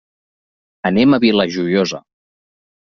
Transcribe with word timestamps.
Anem 0.91 1.11
a 1.13 1.21
la 1.21 1.21
Vila 1.27 1.49
Joiosa. 1.59 2.05